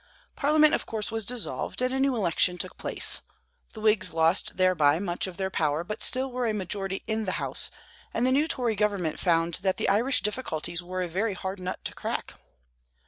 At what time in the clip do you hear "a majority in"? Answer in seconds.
6.47-7.25